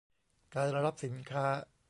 [0.55, 1.45] การรับสินค้า